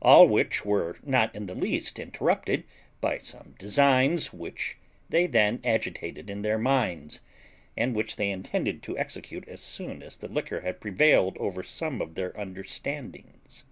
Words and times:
All 0.00 0.26
which 0.26 0.64
were 0.64 0.96
not 1.02 1.34
in 1.34 1.44
the 1.44 1.54
least 1.54 1.98
interrupted 1.98 2.64
by 3.02 3.18
some 3.18 3.54
designs 3.58 4.32
which 4.32 4.78
they 5.10 5.26
then 5.26 5.60
agitated 5.62 6.30
in 6.30 6.40
their 6.40 6.56
minds, 6.56 7.20
and 7.76 7.94
which 7.94 8.16
they 8.16 8.30
intended 8.30 8.82
to 8.84 8.96
execute 8.96 9.46
as 9.46 9.60
soon 9.60 10.02
as 10.02 10.16
the 10.16 10.28
liquor 10.28 10.62
had 10.62 10.80
prevailed 10.80 11.36
over 11.36 11.62
some 11.62 12.00
of 12.00 12.14
their 12.14 12.30
understandings. 12.30 13.64